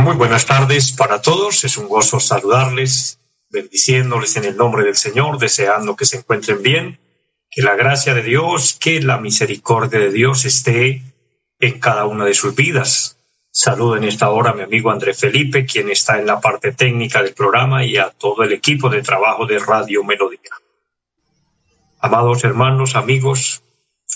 [0.00, 3.18] Muy buenas tardes para todos, es un gozo saludarles,
[3.50, 6.98] bendiciéndoles en el nombre del Señor, deseando que se encuentren bien,
[7.50, 11.02] que la gracia de Dios, que la misericordia de Dios esté
[11.58, 13.18] en cada una de sus vidas.
[13.50, 17.22] Saludo en esta hora a mi amigo André Felipe, quien está en la parte técnica
[17.22, 20.50] del programa, y a todo el equipo de trabajo de Radio Melodía.
[22.00, 23.62] Amados hermanos, amigos,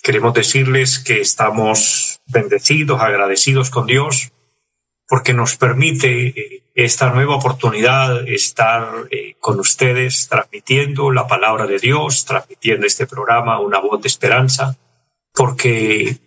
[0.02, 4.30] queremos decirles que estamos bendecidos, agradecidos con Dios,
[5.08, 11.78] porque nos permite eh, esta nueva oportunidad estar eh, con ustedes transmitiendo la palabra de
[11.78, 14.76] Dios, transmitiendo este programa, una voz de esperanza,
[15.32, 16.18] porque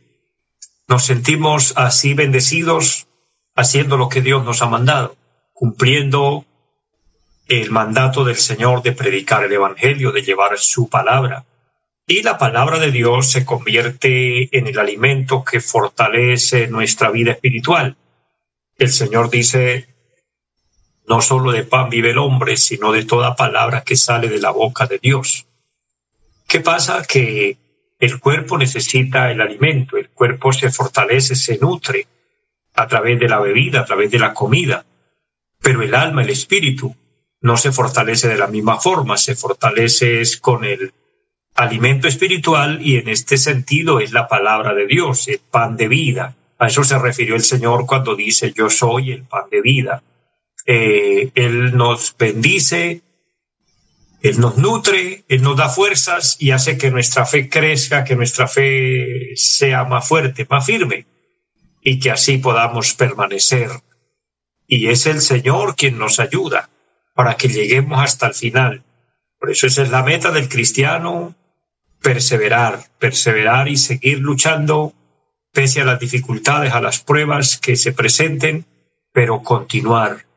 [0.87, 3.07] nos sentimos así bendecidos
[3.55, 5.15] haciendo lo que Dios nos ha mandado,
[5.51, 6.45] cumpliendo
[7.47, 11.45] el mandato del Señor de predicar el Evangelio, de llevar su palabra.
[12.05, 17.97] Y la palabra de Dios se convierte en el alimento que fortalece nuestra vida espiritual.
[18.77, 19.87] El Señor dice,
[21.07, 24.51] no solo de pan vive el hombre, sino de toda palabra que sale de la
[24.51, 25.47] boca de Dios.
[26.47, 27.03] ¿Qué pasa?
[27.03, 27.57] Que
[27.99, 32.07] el cuerpo necesita el alimento, el cuerpo se fortalece, se nutre
[32.75, 34.85] a través de la bebida, a través de la comida,
[35.59, 36.95] pero el alma, el espíritu,
[37.41, 40.93] no se fortalece de la misma forma, se fortalece con el
[41.55, 46.36] alimento espiritual y en este sentido es la palabra de Dios, el pan de vida.
[46.59, 50.03] A eso se refirió el Señor cuando dice yo soy el pan de vida.
[50.65, 53.01] Eh, él nos bendice,
[54.21, 58.47] él nos nutre, Él nos da fuerzas y hace que nuestra fe crezca, que nuestra
[58.47, 61.05] fe sea más fuerte, más firme
[61.81, 63.69] y que así podamos permanecer.
[64.67, 66.69] Y es el Señor quien nos ayuda
[67.13, 68.83] para que lleguemos hasta el final.
[69.39, 71.35] Por eso esa es la meta del cristiano,
[72.01, 74.93] perseverar, perseverar y seguir luchando
[75.57, 78.63] pese a las dificultades, a las pruebas que se presenten,
[79.11, 80.27] pero continuar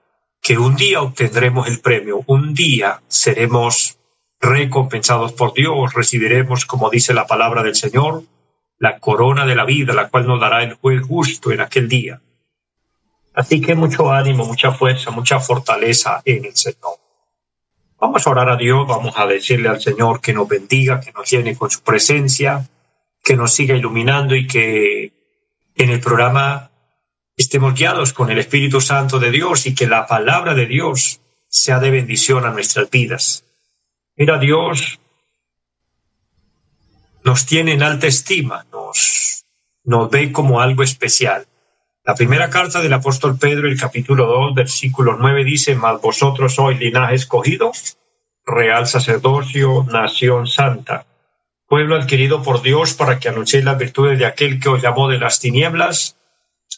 [0.41, 3.99] que un día obtendremos el premio, un día seremos
[4.41, 8.23] recompensados por Dios, recibiremos, como dice la palabra del Señor,
[8.79, 12.23] la corona de la vida, la cual nos dará el juez justo en aquel día.
[13.35, 16.97] Así que mucho ánimo, mucha fuerza, mucha fortaleza en el Señor.
[18.01, 21.31] Vamos a orar a Dios, vamos a decirle al Señor que nos bendiga, que nos
[21.31, 22.67] llene con su presencia,
[23.23, 25.13] que nos siga iluminando y que
[25.75, 26.71] en el programa
[27.37, 31.79] estemos guiados con el Espíritu Santo de Dios y que la palabra de Dios sea
[31.79, 33.45] de bendición a nuestras vidas.
[34.17, 35.01] Mira, Dios
[37.25, 39.45] nos tiene en alta estima, nos,
[39.85, 41.47] nos ve como algo especial.
[42.05, 46.79] La primera carta del apóstol Pedro, el capítulo 2, versículo 9 dice, mas vosotros sois
[46.79, 47.73] linaje escogido,
[48.45, 51.07] real sacerdocio, nación santa,
[51.71, 55.21] pueblo adquirido por Dios para que anunciéis las virtudes de aquel que os llamó de
[55.21, 56.17] las tinieblas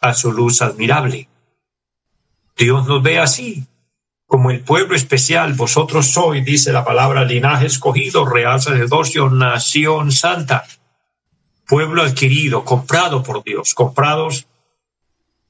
[0.03, 1.31] a su luz admirable.
[2.59, 3.67] Dios nos ve así,
[4.27, 10.67] como el pueblo especial, vosotros sois, dice la palabra, linaje escogido, real sacerdocio, nación santa,
[11.67, 14.47] pueblo adquirido, comprado por Dios, comprados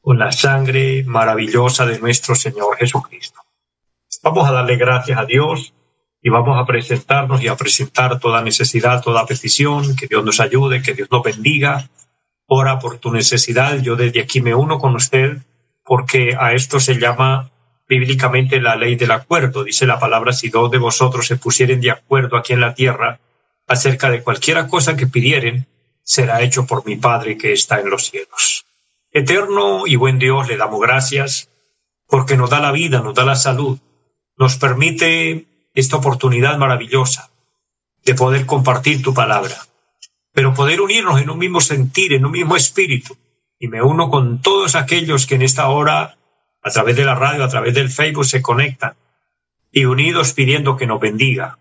[0.00, 3.40] con la sangre maravillosa de nuestro Señor Jesucristo.
[4.22, 5.74] Vamos a darle gracias a Dios
[6.22, 10.80] y vamos a presentarnos y a presentar toda necesidad, toda petición, que Dios nos ayude,
[10.80, 11.90] que Dios nos bendiga,
[12.46, 13.78] ora por tu necesidad.
[13.82, 15.38] Yo desde aquí me uno con usted
[15.84, 17.50] porque a esto se llama
[17.88, 19.64] bíblicamente la ley del acuerdo.
[19.64, 23.18] Dice la palabra, si dos de vosotros se pusieren de acuerdo aquí en la tierra
[23.66, 25.66] acerca de cualquiera cosa que pidieren,
[26.04, 28.64] será hecho por mi Padre que está en los cielos.
[29.10, 31.48] Eterno y buen Dios, le damos gracias
[32.06, 33.78] porque nos da la vida, nos da la salud,
[34.36, 37.30] nos permite esta oportunidad maravillosa
[38.04, 39.56] de poder compartir tu palabra
[40.32, 43.16] pero poder unirnos en un mismo sentir, en un mismo espíritu.
[43.58, 46.16] Y me uno con todos aquellos que en esta hora,
[46.62, 48.94] a través de la radio, a través del Facebook, se conectan
[49.70, 51.58] y unidos pidiendo que nos bendiga.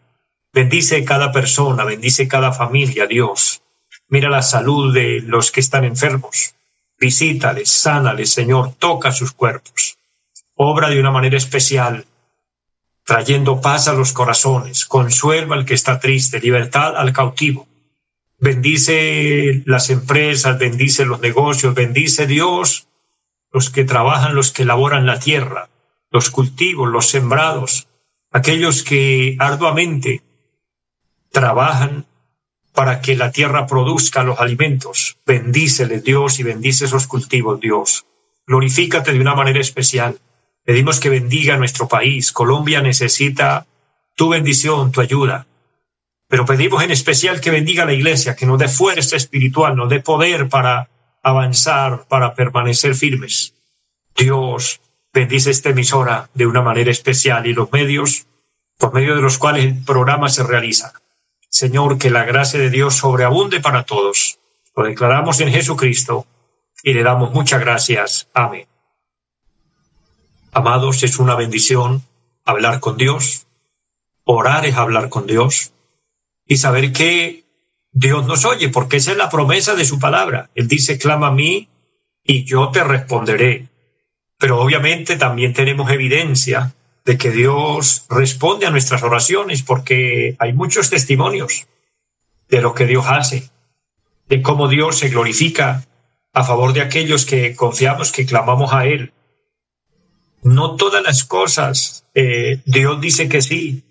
[0.54, 3.62] Bendice cada persona, bendice cada familia, Dios.
[4.08, 6.56] Mira la salud de los que están enfermos.
[7.00, 9.98] Visítales, sánales, Señor, toca sus cuerpos.
[10.56, 12.06] Obra de una manera especial,
[13.12, 17.68] trayendo paz a los corazones, consuelo al que está triste, libertad al cautivo
[18.42, 22.88] bendice las empresas, bendice los negocios, bendice Dios
[23.54, 25.70] los que trabajan, los que laboran la tierra,
[26.10, 27.88] los cultivos, los sembrados,
[28.32, 30.24] aquellos que arduamente
[31.32, 32.06] trabajan
[32.74, 35.18] para que la tierra produzca los alimentos.
[35.26, 38.06] Bendíceles Dios y bendice esos cultivos, Dios.
[38.48, 40.18] Glorifícate de una manera especial.
[40.64, 42.32] Pedimos que bendiga nuestro país.
[42.32, 43.66] Colombia necesita
[44.16, 45.48] tu bendición, tu ayuda.
[46.28, 50.00] Pero pedimos en especial que bendiga la iglesia, que nos dé fuerza espiritual, nos dé
[50.00, 50.90] poder para
[51.24, 53.54] avanzar, para permanecer firmes.
[54.16, 54.82] Dios
[55.14, 58.28] bendice esta emisora de una manera especial y los medios
[58.78, 60.94] por medio de los cuales el programa se realiza.
[61.50, 64.40] Señor, que la gracia de Dios sobreabunde para todos.
[64.76, 66.26] Lo declaramos en Jesucristo
[66.82, 68.30] y le damos muchas gracias.
[68.34, 68.71] Amén.
[70.54, 72.04] Amados, es una bendición
[72.44, 73.48] hablar con Dios.
[74.26, 75.72] Orar es hablar con Dios
[76.46, 77.46] y saber que
[77.94, 80.50] Dios nos oye, porque esa es la promesa de su palabra.
[80.54, 81.70] Él dice, clama a mí
[82.24, 83.70] y yo te responderé.
[84.38, 86.74] Pero obviamente también tenemos evidencia
[87.06, 91.68] de que Dios responde a nuestras oraciones, porque hay muchos testimonios
[92.50, 93.50] de lo que Dios hace,
[94.28, 95.86] de cómo Dios se glorifica
[96.34, 99.14] a favor de aquellos que confiamos, que clamamos a Él.
[100.44, 103.84] No todas las cosas eh, Dios dice que sí,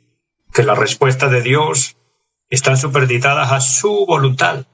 [0.52, 1.97] que la respuesta de Dios
[2.49, 4.67] están superditadas a su voluntad.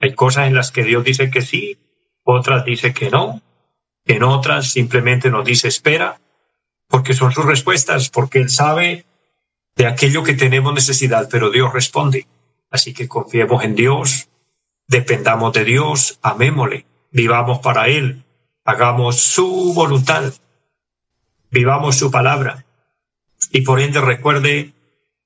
[0.00, 1.78] Hay cosas en las que Dios dice que sí,
[2.22, 3.42] otras dice que no,
[4.04, 6.20] en otras simplemente nos dice espera
[6.88, 9.04] porque son sus respuestas, porque Él sabe
[9.76, 12.26] de aquello que tenemos necesidad, pero Dios responde.
[12.70, 14.28] Así que confiemos en Dios,
[14.86, 18.24] dependamos de Dios, amémosle, vivamos para Él,
[18.64, 20.32] hagamos su voluntad,
[21.50, 22.64] vivamos su palabra.
[23.52, 24.72] Y por ende recuerde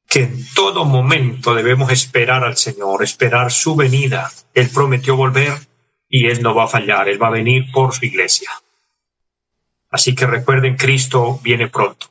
[0.08, 4.30] que en todo momento debemos esperar al Señor, esperar su venida.
[4.54, 5.54] Él prometió volver
[6.08, 8.50] y Él no va a fallar, Él va a venir por su iglesia.
[9.90, 12.10] Así que recuerden, Cristo viene pronto.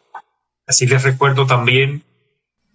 [0.65, 2.03] Así les recuerdo también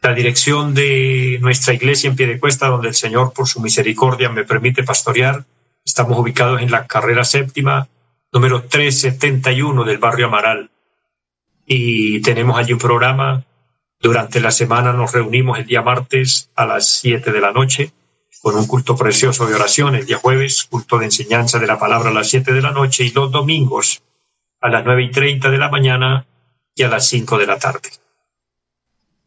[0.02, 4.28] la dirección de nuestra iglesia en pie de cuesta, donde el Señor, por su misericordia,
[4.28, 5.44] me permite pastorear.
[5.84, 7.88] Estamos ubicados en la carrera séptima,
[8.32, 10.70] número 371 del barrio Amaral.
[11.66, 13.44] Y tenemos allí un programa.
[14.00, 17.92] Durante la semana nos reunimos el día martes a las 7 de la noche
[18.40, 19.96] con un culto precioso de oración.
[19.96, 23.04] El día jueves, culto de enseñanza de la palabra a las 7 de la noche.
[23.04, 24.02] Y los domingos,
[24.60, 26.26] a las nueve y treinta de la mañana
[26.74, 27.90] y a las cinco de la tarde.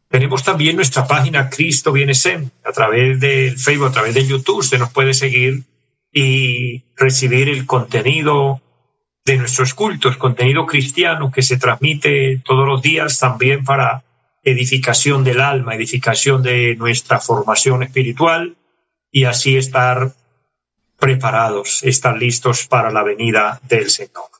[0.08, 2.50] Tenemos también nuestra página Cristo Viene Sem.
[2.64, 5.64] A través del Facebook, a través de YouTube, usted nos puede seguir
[6.12, 8.60] y recibir el contenido
[9.24, 14.02] de nuestros cultos, contenido cristiano que se transmite todos los días también para
[14.42, 18.56] edificación del alma, edificación de nuestra formación espiritual
[19.12, 20.12] y así estar
[20.98, 24.30] preparados, estar listos para la venida del Señor.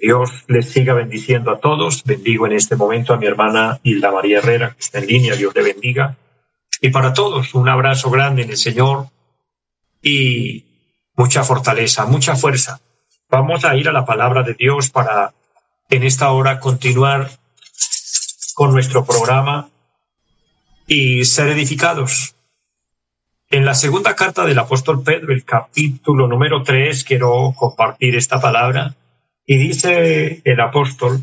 [0.00, 2.04] Dios les siga bendiciendo a todos.
[2.04, 5.36] Bendigo en este momento a mi hermana Hilda María Herrera, que está en línea.
[5.36, 6.16] Dios le bendiga.
[6.80, 9.08] Y para todos, un abrazo grande en el Señor
[10.02, 10.64] y
[11.16, 12.80] mucha fortaleza, mucha fuerza.
[13.34, 15.34] Vamos a ir a la palabra de Dios para
[15.90, 17.30] en esta hora continuar
[18.54, 19.70] con nuestro programa
[20.86, 22.36] y ser edificados.
[23.50, 28.94] En la segunda carta del apóstol Pedro, el capítulo número tres, quiero compartir esta palabra
[29.44, 31.20] y dice el apóstol,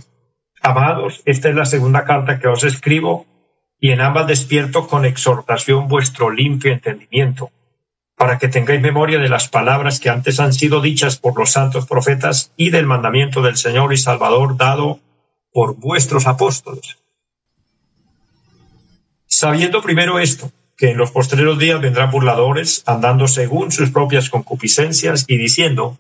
[0.62, 3.26] amados, esta es la segunda carta que os escribo,
[3.80, 7.52] y en ambas despierto con exhortación vuestro limpio entendimiento,
[8.22, 11.88] para que tengáis memoria de las palabras que antes han sido dichas por los santos
[11.88, 15.00] profetas y del mandamiento del Señor y Salvador dado
[15.52, 17.00] por vuestros apóstoles.
[19.26, 25.26] Sabiendo primero esto, que en los postreros días vendrán burladores, andando según sus propias concupiscencias
[25.28, 25.98] y diciendo,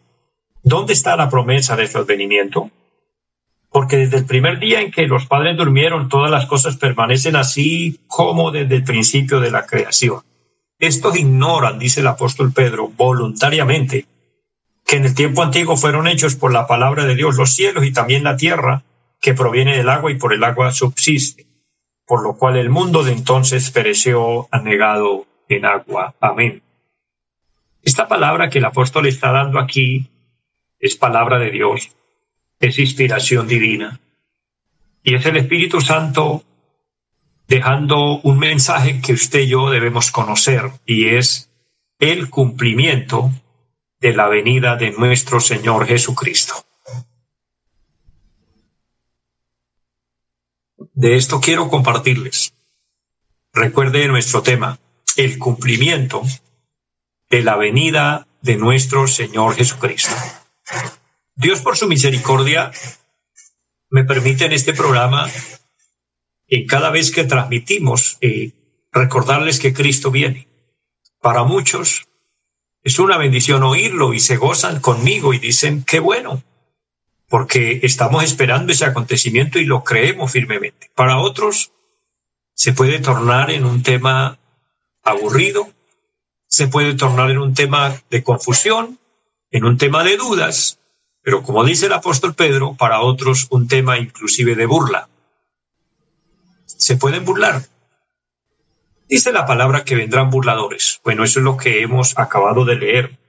[0.62, 2.70] ¿Dónde está la promesa de su advenimiento?
[3.72, 8.00] Porque desde el primer día en que los padres durmieron, todas las cosas permanecen así
[8.06, 10.22] como desde el principio de la creación.
[10.82, 14.08] Estos ignoran, dice el apóstol Pedro, voluntariamente,
[14.84, 17.94] que en el tiempo antiguo fueron hechos por la palabra de Dios los cielos y
[17.94, 18.82] también la tierra,
[19.22, 21.46] que proviene del agua y por el agua subsiste,
[22.08, 26.16] por lo cual el mundo de entonces pereció anegado en agua.
[26.20, 26.64] Amén.
[27.84, 30.10] Esta palabra que el apóstol está dando aquí
[30.80, 31.92] es palabra de Dios,
[32.60, 34.00] es inspiración divina.
[35.04, 36.44] Y es el Espíritu Santo
[37.51, 41.51] dejando un mensaje que usted y yo debemos conocer, y es
[42.00, 43.29] el cumplimiento
[44.00, 46.65] de la venida de nuestro Señor Jesucristo.
[50.93, 52.53] De esto quiero compartirles.
[53.51, 54.79] Recuerde nuestro tema,
[55.17, 56.22] el cumplimiento
[57.29, 60.15] de la venida de nuestro Señor Jesucristo.
[61.36, 62.72] Dios por su misericordia
[63.89, 65.29] me permite en este programa,
[66.51, 68.51] en cada vez que transmitimos, eh,
[68.91, 70.50] recordarles que Cristo viene.
[71.22, 72.10] Para muchos
[72.84, 76.43] es una bendición oírlo y se gozan conmigo y dicen, qué bueno,
[77.29, 80.91] porque estamos esperando ese acontecimiento y lo creemos firmemente.
[80.93, 81.72] Para otros
[82.53, 84.38] se puede tornar en un tema
[85.03, 85.70] aburrido,
[86.48, 89.00] se puede tornar en un tema de confusión,
[89.51, 90.79] en un tema de dudas,
[91.22, 95.08] pero como dice el apóstol Pedro, para otros un tema inclusive de burla.
[96.82, 97.62] Se pueden burlar.
[99.08, 101.00] Dice la palabra que vendrán burladores.
[101.04, 103.20] Bueno, eso es lo que hemos acabado de leer.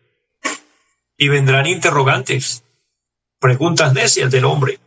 [1.19, 2.65] Y vendrán interrogantes,
[3.39, 4.81] preguntas necias del hombre.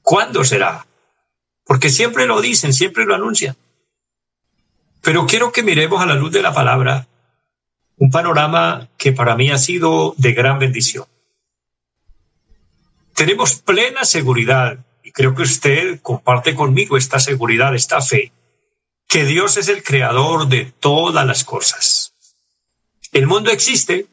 [0.00, 0.86] ¿Cuándo será?
[1.64, 3.54] Porque siempre lo dicen, siempre lo anuncian.
[5.02, 7.06] Pero quiero que miremos a la luz de la palabra
[7.98, 11.04] un panorama que para mí ha sido de gran bendición
[13.14, 18.32] tenemos plena seguridad, y creo que usted comparte conmigo esta seguridad, esta fe,
[19.06, 22.14] que Dios es el creador de todas las cosas.
[23.12, 24.06] El mundo existe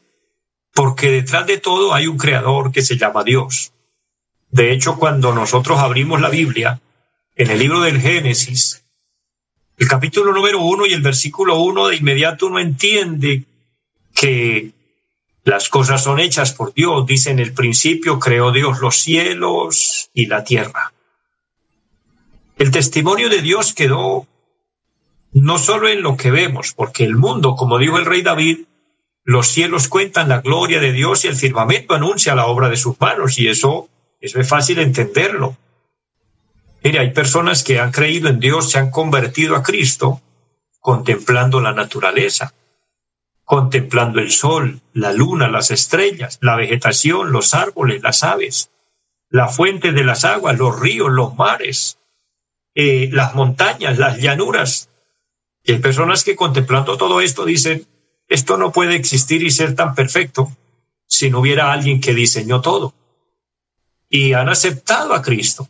[0.74, 3.72] porque detrás de todo hay un creador que se llama Dios.
[4.50, 6.78] De hecho, cuando nosotros abrimos la Biblia,
[7.36, 8.84] en el libro del Génesis,
[9.78, 13.44] el capítulo número uno y el versículo uno, de inmediato uno entiende
[14.14, 14.72] que
[15.44, 17.06] las cosas son hechas por Dios.
[17.06, 20.92] Dice en el principio creó Dios los cielos y la tierra.
[22.58, 24.26] El testimonio de Dios quedó
[25.32, 28.66] no solo en lo que vemos, porque el mundo, como dijo el rey David,
[29.24, 33.00] los cielos cuentan la gloria de Dios y el firmamento anuncia la obra de sus
[33.00, 33.88] manos, y eso,
[34.20, 35.56] eso es fácil entenderlo.
[36.84, 40.20] Mire, hay personas que han creído en Dios, se han convertido a Cristo
[40.80, 42.52] contemplando la naturaleza
[43.52, 48.70] contemplando el sol, la luna, las estrellas, la vegetación, los árboles, las aves,
[49.28, 51.98] la fuente de las aguas, los ríos, los mares,
[52.74, 54.88] eh, las montañas, las llanuras.
[55.62, 57.86] Y hay personas que contemplando todo esto dicen,
[58.26, 60.50] esto no puede existir y ser tan perfecto
[61.06, 62.94] si no hubiera alguien que diseñó todo.
[64.08, 65.68] Y han aceptado a Cristo,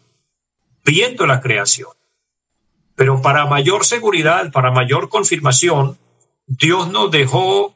[0.85, 1.91] viendo la creación.
[2.95, 5.99] Pero para mayor seguridad, para mayor confirmación,
[6.47, 7.75] Dios nos dejó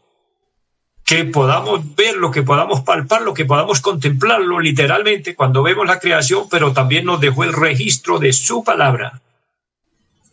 [1.04, 6.00] que podamos ver lo que podamos palpar, lo que podamos contemplarlo literalmente cuando vemos la
[6.00, 9.20] creación, pero también nos dejó el registro de su palabra,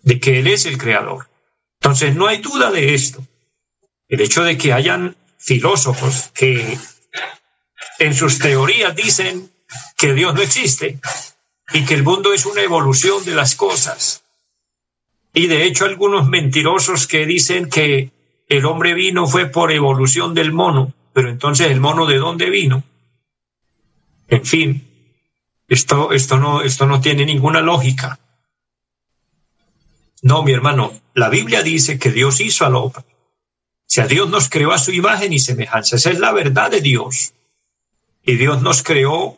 [0.01, 1.27] de que Él es el creador.
[1.79, 3.23] Entonces no hay duda de esto.
[4.07, 6.77] El hecho de que hayan filósofos que
[7.99, 9.51] en sus teorías dicen
[9.95, 10.99] que Dios no existe
[11.71, 14.23] y que el mundo es una evolución de las cosas.
[15.33, 18.11] Y de hecho algunos mentirosos que dicen que
[18.47, 22.83] el hombre vino fue por evolución del mono, pero entonces el mono de dónde vino?
[24.27, 24.87] En fin,
[25.67, 28.19] esto, esto, no, esto no tiene ninguna lógica.
[30.21, 33.03] No, mi hermano, la Biblia dice que Dios hizo al hombre.
[33.05, 35.97] O sea, Dios nos creó a su imagen y semejanza.
[35.97, 37.33] Esa es la verdad de Dios.
[38.23, 39.37] Y Dios nos creó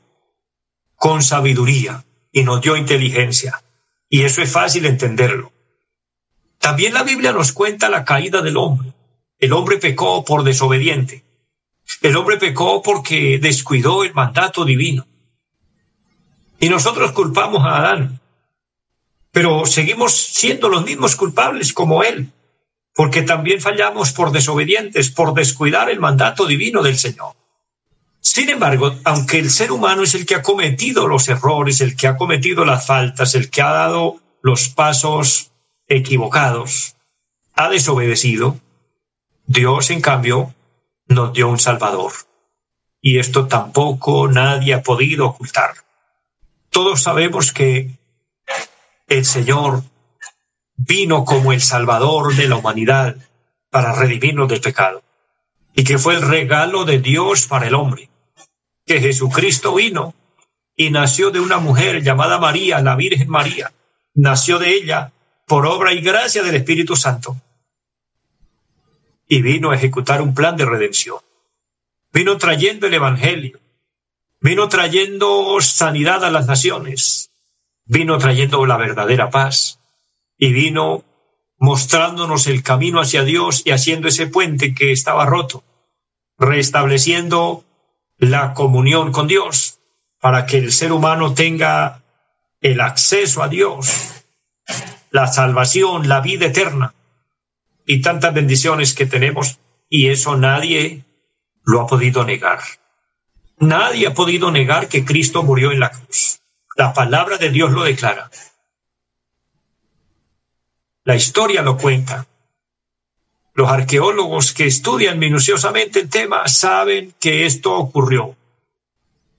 [0.95, 3.63] con sabiduría y nos dio inteligencia.
[4.09, 5.51] Y eso es fácil entenderlo.
[6.59, 8.93] También la Biblia nos cuenta la caída del hombre.
[9.45, 11.23] El hombre pecó por desobediente.
[12.01, 15.05] El hombre pecó porque descuidó el mandato divino.
[16.59, 18.19] Y nosotros culpamos a Adán.
[19.31, 22.31] Pero seguimos siendo los mismos culpables como él,
[22.95, 27.35] porque también fallamos por desobedientes, por descuidar el mandato divino del Señor.
[28.19, 32.07] Sin embargo, aunque el ser humano es el que ha cometido los errores, el que
[32.07, 35.51] ha cometido las faltas, el que ha dado los pasos
[35.87, 36.95] equivocados,
[37.53, 38.59] ha desobedecido,
[39.47, 40.55] Dios, en cambio,
[41.07, 42.11] nos dio un Salvador.
[42.99, 45.75] Y esto tampoco nadie ha podido ocultar.
[46.71, 47.91] Todos sabemos que
[49.07, 49.83] el Señor
[50.75, 53.17] vino como el Salvador de la humanidad
[53.69, 55.03] para redimirnos del pecado.
[55.75, 58.09] Y que fue el regalo de Dios para el hombre.
[58.85, 60.15] Que Jesucristo vino
[60.75, 63.71] y nació de una mujer llamada María, la Virgen María.
[64.15, 65.11] Nació de ella
[65.45, 67.37] por obra y gracia del Espíritu Santo
[69.27, 71.17] y vino a ejecutar un plan de redención.
[72.11, 73.59] Vino trayendo el Evangelio,
[74.39, 77.31] vino trayendo sanidad a las naciones,
[77.85, 79.79] vino trayendo la verdadera paz.
[80.37, 81.03] Y vino
[81.57, 85.63] mostrándonos el camino hacia Dios y haciendo ese puente que estaba roto,
[86.37, 87.63] restableciendo
[88.17, 89.79] la comunión con Dios
[90.19, 92.01] para que el ser humano tenga
[92.59, 94.25] el acceso a Dios,
[95.11, 96.93] la salvación, la vida eterna
[97.85, 101.05] y tantas bendiciones que tenemos y eso nadie
[101.63, 102.59] lo ha podido negar.
[103.57, 106.41] Nadie ha podido negar que Cristo murió en la cruz.
[106.75, 108.29] La palabra de Dios lo declara.
[111.03, 112.27] La historia lo cuenta.
[113.53, 118.35] Los arqueólogos que estudian minuciosamente el tema saben que esto ocurrió.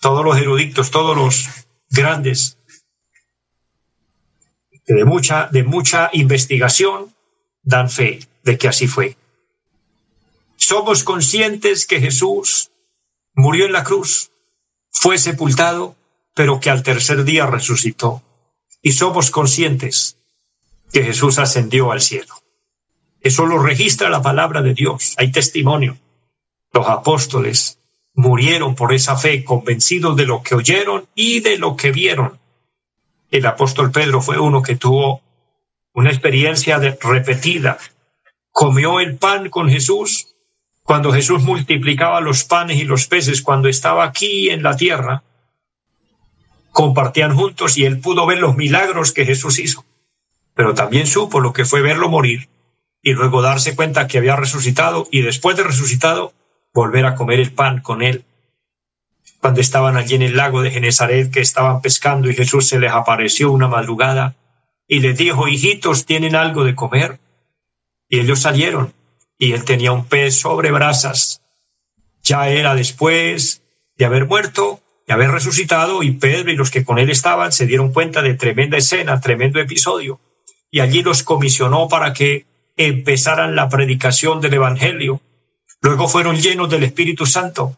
[0.01, 1.49] Todos los eruditos, todos los
[1.91, 2.59] grandes,
[4.87, 7.15] de mucha, de mucha investigación,
[7.63, 9.17] dan fe de que así fue.
[10.57, 12.71] Somos conscientes que Jesús
[13.35, 14.31] murió en la cruz,
[14.91, 15.97] fue sepultado,
[16.33, 18.23] pero que al tercer día resucitó.
[18.81, 20.17] Y somos conscientes
[20.93, 22.35] que Jesús ascendió al cielo.
[23.21, 25.15] Eso lo registra la palabra de Dios.
[25.19, 25.99] Hay testimonio.
[26.73, 27.81] Los apóstoles
[28.15, 32.39] murieron por esa fe, convencidos de lo que oyeron y de lo que vieron.
[33.31, 35.21] El apóstol Pedro fue uno que tuvo
[35.93, 37.79] una experiencia repetida.
[38.59, 40.29] Comió el pan con Jesús
[40.83, 45.25] cuando Jesús multiplicaba los panes y los peces, cuando estaba aquí en la tierra.
[46.73, 49.85] Compartían juntos y él pudo ver los milagros que Jesús hizo,
[50.55, 52.49] pero también supo lo que fue verlo morir
[53.03, 56.33] y luego darse cuenta que había resucitado y después de resucitado
[56.73, 58.25] volver a comer el pan con él.
[59.39, 62.93] Cuando estaban allí en el lago de Genezaret que estaban pescando y Jesús se les
[62.93, 64.35] apareció una madrugada
[64.89, 67.21] y les dijo, hijitos, ¿tienen algo de comer?
[68.09, 68.93] Y ellos salieron
[69.39, 71.43] y él tenía un pez sobre brasas.
[72.23, 73.63] Ya era después
[73.97, 77.67] de haber muerto, de haber resucitado y Pedro y los que con él estaban se
[77.67, 80.21] dieron cuenta de tremenda escena, tremendo episodio.
[80.71, 82.47] Y allí los comisionó para que
[82.77, 85.21] empezaran la predicación del Evangelio.
[85.81, 87.77] Luego fueron llenos del Espíritu Santo.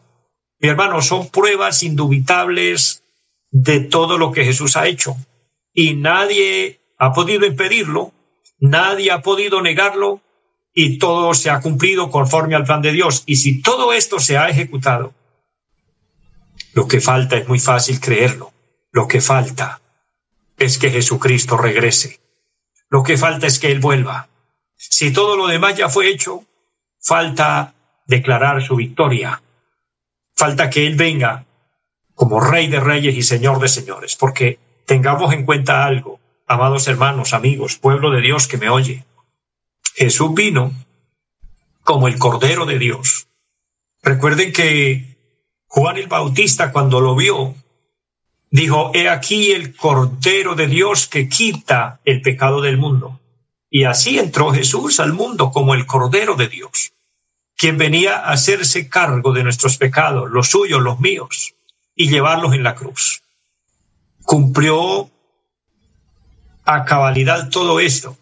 [0.59, 3.03] Mi hermano, son pruebas indubitables
[3.51, 5.15] de todo lo que Jesús ha hecho.
[5.73, 8.11] Y nadie ha podido impedirlo,
[8.59, 10.21] nadie ha podido negarlo,
[10.73, 13.23] y todo se ha cumplido conforme al plan de Dios.
[13.25, 15.13] Y si todo esto se ha ejecutado,
[16.73, 18.53] lo que falta es muy fácil creerlo.
[18.91, 19.81] Lo que falta
[20.57, 22.19] es que Jesucristo regrese.
[22.89, 24.29] Lo que falta es que Él vuelva.
[24.75, 26.45] Si todo lo demás ya fue hecho,
[27.01, 27.73] falta
[28.07, 29.41] declarar su victoria.
[30.35, 31.45] Falta que Él venga
[32.15, 36.18] como Rey de Reyes y Señor de Señores, porque tengamos en cuenta algo,
[36.49, 39.05] amados hermanos, amigos, pueblo de Dios que me oye.
[39.93, 40.73] Jesús vino
[41.83, 43.27] como el Cordero de Dios.
[44.01, 45.15] Recuerden que
[45.67, 47.53] Juan el Bautista cuando lo vio,
[48.49, 53.19] dijo, he aquí el Cordero de Dios que quita el pecado del mundo.
[53.69, 56.93] Y así entró Jesús al mundo como el Cordero de Dios,
[57.55, 61.53] quien venía a hacerse cargo de nuestros pecados, los suyos, los míos,
[61.93, 63.21] y llevarlos en la cruz.
[64.23, 65.11] Cumplió
[66.73, 68.17] a cabalidad todo esto.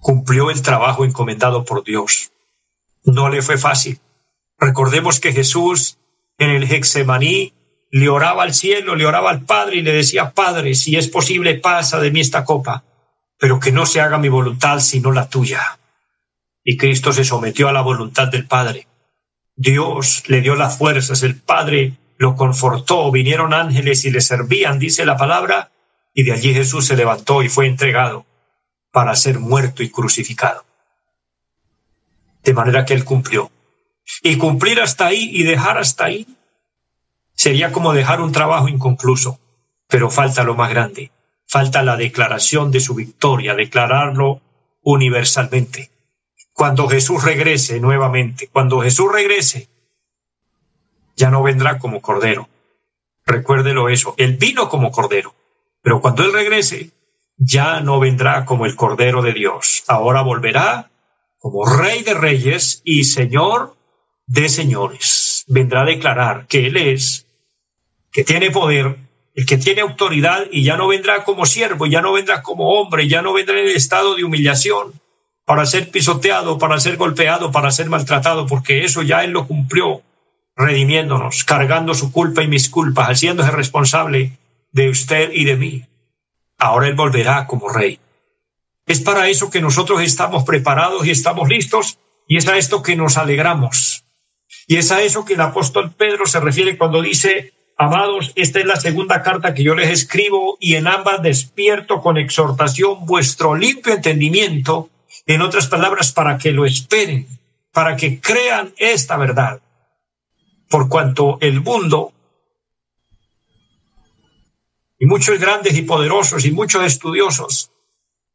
[0.00, 2.32] Cumplió el trabajo encomendado por Dios.
[3.04, 4.00] No le fue fácil.
[4.58, 5.98] Recordemos que Jesús
[6.38, 7.52] en el Hexemaní
[7.90, 11.54] le oraba al cielo, le oraba al Padre y le decía, Padre, si es posible,
[11.58, 12.84] pasa de mí esta copa
[13.42, 15.80] pero que no se haga mi voluntad sino la tuya.
[16.62, 18.86] Y Cristo se sometió a la voluntad del Padre.
[19.56, 25.04] Dios le dio las fuerzas, el Padre lo confortó, vinieron ángeles y le servían, dice
[25.04, 25.71] la palabra,
[26.14, 28.26] y de allí Jesús se levantó y fue entregado
[28.90, 30.64] para ser muerto y crucificado.
[32.42, 33.50] De manera que él cumplió.
[34.22, 36.26] Y cumplir hasta ahí y dejar hasta ahí
[37.34, 39.38] sería como dejar un trabajo inconcluso,
[39.88, 41.12] pero falta lo más grande,
[41.46, 44.40] falta la declaración de su victoria, declararlo
[44.82, 45.90] universalmente.
[46.52, 49.68] Cuando Jesús regrese nuevamente, cuando Jesús regrese,
[51.16, 52.48] ya no vendrá como cordero.
[53.24, 55.34] Recuérdelo eso, él vino como cordero,
[55.82, 56.90] pero cuando él regrese,
[57.36, 59.84] ya no vendrá como el cordero de Dios.
[59.88, 60.90] Ahora volverá
[61.38, 63.76] como rey de reyes y señor
[64.26, 65.44] de señores.
[65.48, 67.26] Vendrá a declarar que él es,
[68.12, 68.96] que tiene poder
[69.34, 73.08] el que tiene autoridad y ya no vendrá como siervo, ya no vendrá como hombre,
[73.08, 74.92] ya no vendrá en estado de humillación
[75.44, 80.02] para ser pisoteado, para ser golpeado, para ser maltratado, porque eso ya Él lo cumplió,
[80.54, 84.38] redimiéndonos, cargando su culpa y mis culpas, haciéndose responsable
[84.72, 85.86] de usted y de mí.
[86.58, 88.00] Ahora Él volverá como rey.
[88.86, 92.96] Es para eso que nosotros estamos preparados y estamos listos, y es a esto que
[92.96, 94.04] nos alegramos.
[94.66, 98.66] Y es a eso que el apóstol Pedro se refiere cuando dice, Amados, esta es
[98.66, 103.94] la segunda carta que yo les escribo y en ambas despierto con exhortación vuestro limpio
[103.94, 104.90] entendimiento,
[105.26, 107.26] en otras palabras, para que lo esperen,
[107.72, 109.60] para que crean esta verdad.
[110.68, 112.12] Por cuanto el mundo
[115.02, 117.72] y muchos grandes y poderosos y muchos estudiosos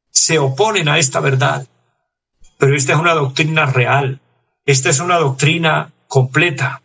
[0.09, 1.65] se oponen a esta verdad.
[2.57, 4.19] Pero esta es una doctrina real,
[4.65, 6.81] esta es una doctrina completa.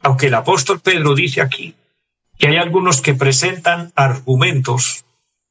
[0.00, 1.74] Aunque el apóstol Pedro dice aquí
[2.38, 5.04] que hay algunos que presentan argumentos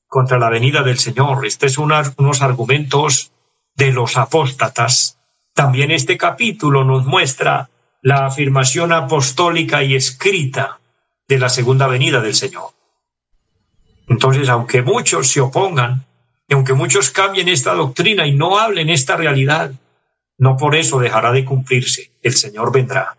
[0.07, 1.45] contra la venida del Señor.
[1.45, 3.34] Este es unos argumentos
[3.75, 5.19] de los apóstatas.
[5.53, 7.69] También este capítulo nos muestra
[8.01, 10.79] la afirmación apostólica y escrita
[11.27, 12.80] de la segunda venida del Señor.
[14.07, 16.05] Entonces, aunque muchos se opongan,
[16.47, 19.71] y aunque muchos cambien esta doctrina y no hablen esta realidad,
[20.37, 22.11] no por eso dejará de cumplirse.
[22.21, 23.15] El Señor vendrá.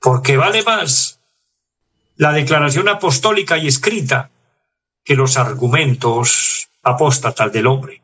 [0.00, 1.20] Porque vale más
[2.16, 4.30] la declaración apostólica y escrita
[5.04, 8.02] que los argumentos apóstatas del hombre.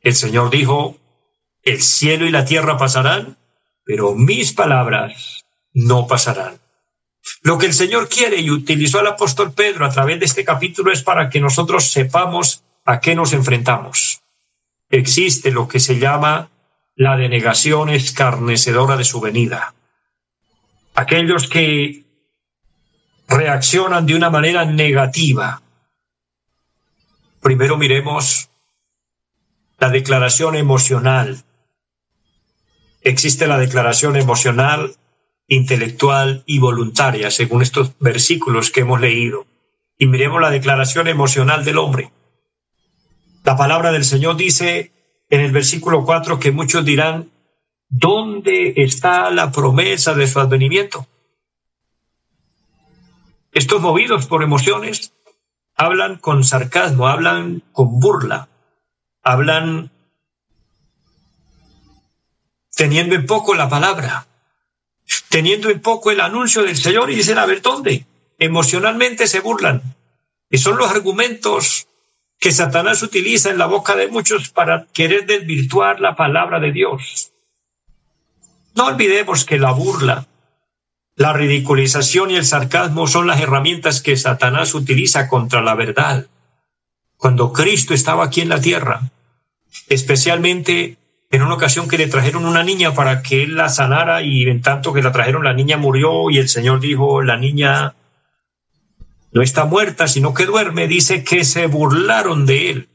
[0.00, 0.98] El Señor dijo,
[1.62, 3.36] el cielo y la tierra pasarán,
[3.84, 6.58] pero mis palabras no pasarán.
[7.42, 10.92] Lo que el Señor quiere y utilizó al apóstol Pedro a través de este capítulo
[10.92, 14.22] es para que nosotros sepamos a qué nos enfrentamos.
[14.90, 16.50] Existe lo que se llama
[16.94, 19.74] la denegación escarnecedora de su venida.
[20.94, 22.04] Aquellos que
[23.28, 25.62] reaccionan de una manera negativa.
[27.42, 28.48] Primero miremos
[29.78, 31.44] la declaración emocional.
[33.02, 34.96] Existe la declaración emocional
[35.48, 39.46] intelectual y voluntaria, según estos versículos que hemos leído.
[39.98, 42.12] Y miremos la declaración emocional del hombre.
[43.44, 44.92] La palabra del Señor dice
[45.30, 47.30] en el versículo 4 que muchos dirán,
[47.88, 51.06] ¿dónde está la promesa de su advenimiento?
[53.52, 55.14] Estos movidos por emociones
[55.76, 58.48] hablan con sarcasmo, hablan con burla,
[59.22, 59.90] hablan
[62.74, 64.26] teniendo en poco la palabra,
[65.28, 68.06] teniendo en poco el anuncio del Señor y dicen, a ver, ¿dónde?
[68.38, 69.82] Emocionalmente se burlan.
[70.50, 71.88] Y son los argumentos
[72.38, 77.32] que Satanás utiliza en la boca de muchos para querer desvirtuar la palabra de Dios.
[78.74, 80.26] No olvidemos que la burla,
[81.14, 86.26] la ridiculización y el sarcasmo son las herramientas que Satanás utiliza contra la verdad.
[87.16, 89.00] Cuando Cristo estaba aquí en la tierra,
[89.88, 90.98] especialmente
[91.30, 94.62] en una ocasión que le trajeron una niña para que él la sanara y en
[94.62, 97.94] tanto que la trajeron la niña murió y el Señor dijo, la niña
[99.32, 102.88] no está muerta, sino que duerme, dice que se burlaron de él.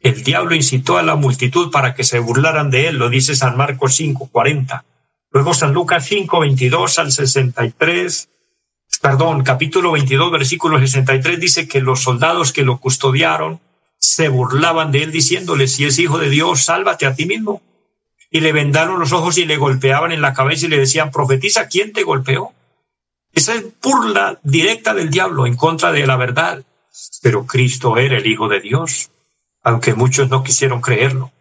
[0.00, 3.56] El diablo incitó a la multitud para que se burlaran de él, lo dice San
[3.56, 4.84] Marcos 5, 40.
[5.30, 8.28] Luego San Lucas 5, 22 al 63,
[9.02, 13.60] perdón, capítulo 22, versículo 63 dice que los soldados que lo custodiaron
[13.98, 17.62] se burlaban de él diciéndole, si es hijo de Dios, sálvate a ti mismo.
[18.30, 21.68] Y le vendaron los ojos y le golpeaban en la cabeza y le decían, profetiza,
[21.68, 22.52] ¿quién te golpeó?
[23.32, 26.64] Esa es burla directa del diablo en contra de la verdad.
[27.22, 29.10] Pero Cristo era el Hijo de Dios,
[29.62, 31.32] aunque muchos no quisieron creerlo.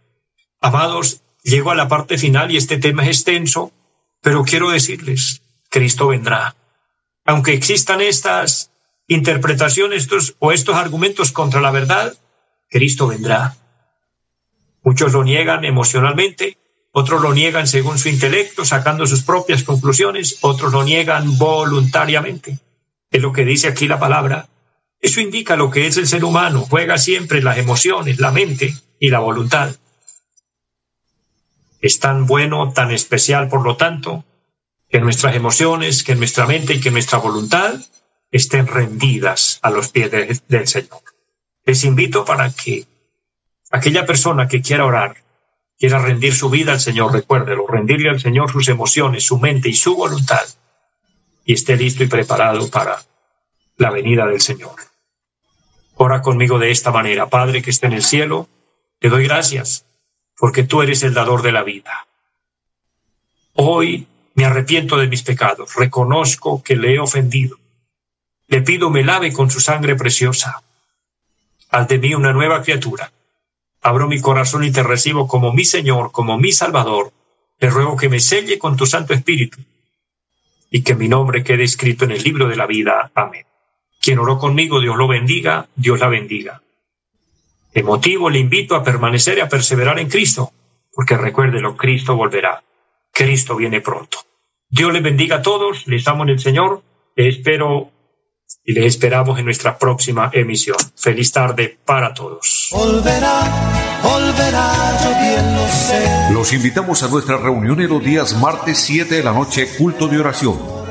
[0.62, 3.72] Amados, llego a la parte final y este tema es extenso,
[4.22, 6.56] pero quiero decirles, Cristo vendrá.
[7.26, 8.72] Aunque existan estas
[9.08, 12.18] interpretaciones estos, o estos argumentos contra la verdad,
[12.76, 13.56] Cristo vendrá.
[14.84, 16.58] Muchos lo niegan emocionalmente,
[16.92, 22.60] otros lo niegan según su intelecto, sacando sus propias conclusiones, otros lo niegan voluntariamente.
[23.10, 24.50] Es lo que dice aquí la palabra.
[25.00, 29.10] Eso indica lo que es el ser humano, juega siempre las emociones, la mente y
[29.10, 29.74] la voluntad.
[31.80, 34.26] Es tan bueno, tan especial, por lo tanto,
[34.90, 37.80] que nuestras emociones, que nuestra mente y que nuestra voluntad
[38.32, 40.12] estén rendidas a los pies
[40.50, 41.15] del Señor.
[41.66, 42.86] Les invito para que
[43.72, 45.18] aquella persona que quiera orar,
[45.80, 49.74] quiera rendir su vida al Señor, recuérdelo, rendirle al Señor sus emociones, su mente y
[49.74, 50.46] su voluntad,
[51.44, 53.04] y esté listo y preparado para
[53.78, 54.76] la venida del Señor.
[55.96, 58.48] Ora conmigo de esta manera, Padre que está en el cielo,
[59.00, 59.86] te doy gracias,
[60.38, 62.06] porque tú eres el dador de la vida.
[63.54, 67.58] Hoy me arrepiento de mis pecados, reconozco que le he ofendido.
[68.48, 70.62] Le pido me lave con su sangre preciosa
[71.76, 73.12] haz de mí una nueva criatura.
[73.82, 77.12] Abro mi corazón y te recibo como mi Señor, como mi Salvador.
[77.60, 79.62] Te ruego que me selle con tu Santo Espíritu
[80.72, 83.12] y que mi nombre quede escrito en el libro de la vida.
[83.14, 83.46] Amén.
[84.02, 86.62] Quien oró conmigo, Dios lo bendiga, Dios la bendiga.
[87.74, 90.54] De motivo le invito a permanecer y a perseverar en Cristo,
[90.94, 92.64] porque recuérdelo, Cristo volverá.
[93.12, 94.20] Cristo viene pronto.
[94.70, 96.84] Dios les bendiga a todos, les amo en el Señor,
[97.16, 97.92] espero
[98.64, 100.78] y les esperamos en nuestra próxima emisión.
[100.96, 102.70] Feliz tarde para todos.
[106.32, 110.20] Los invitamos a nuestra reunión en los días martes 7 de la noche, culto de
[110.20, 110.85] oración